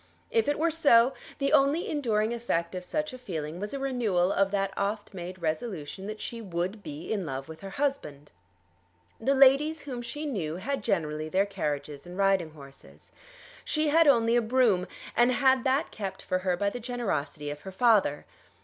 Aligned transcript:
If 0.31 0.47
it 0.47 0.57
were 0.57 0.71
so, 0.71 1.13
the 1.37 1.53
only 1.53 1.87
enduring 1.87 2.33
effect 2.33 2.73
of 2.73 2.83
such 2.83 3.13
a 3.13 3.19
feeling 3.19 3.59
was 3.59 3.71
a 3.71 3.77
renewal 3.77 4.31
of 4.33 4.49
that 4.49 4.73
oft 4.75 5.13
made 5.13 5.39
resolution 5.39 6.07
that 6.07 6.19
she 6.19 6.41
would 6.41 6.81
be 6.81 7.13
in 7.13 7.23
love 7.23 7.47
with 7.47 7.61
her 7.61 7.69
husband. 7.69 8.31
The 9.19 9.35
ladies 9.35 9.81
whom 9.81 10.01
she 10.01 10.25
knew 10.25 10.55
had 10.55 10.83
generally 10.83 11.29
their 11.29 11.45
carriages 11.45 12.07
and 12.07 12.17
riding 12.17 12.53
horses. 12.53 13.11
She 13.63 13.89
had 13.89 14.07
only 14.07 14.35
a 14.35 14.41
brougham, 14.41 14.87
and 15.15 15.33
had 15.33 15.63
that 15.65 15.91
kept 15.91 16.23
for 16.23 16.39
her 16.39 16.57
by 16.57 16.71
the 16.71 16.79
generosity 16.79 17.51
of 17.51 17.61
her 17.61 17.71
father. 17.71 18.25